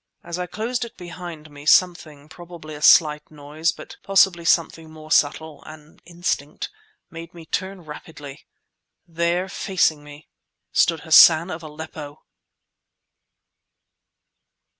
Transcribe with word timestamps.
As 0.23 0.39
I 0.39 0.47
closed 0.47 0.83
it 0.83 0.97
behind 0.97 1.51
me, 1.51 1.63
something, 1.63 2.27
probably 2.27 2.73
a 2.73 2.81
slight 2.81 3.29
noise, 3.29 3.71
but 3.71 3.97
possibly 4.01 4.43
something 4.43 4.89
more 4.89 5.11
subtle—an 5.11 5.99
instinct—made 6.05 7.35
me 7.35 7.45
turn 7.45 7.81
rapidly. 7.81 8.47
There 9.07 9.47
facing 9.47 10.03
me 10.03 10.27
stood 10.71 11.01
Hassan 11.01 11.51
of 11.51 11.61
Aleppo. 11.61 12.23